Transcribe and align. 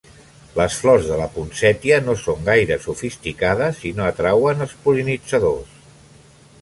Les 0.59 0.75
flors 0.83 1.03
de 1.09 1.17
la 1.19 1.27
ponsètia 1.35 1.99
no 2.07 2.15
són 2.21 2.41
gaire 2.47 2.79
sofisticades 2.87 3.83
i 3.91 3.93
no 4.01 4.09
atrauen 4.09 4.67
els 4.67 4.75
pol·linitzadors. 4.87 5.81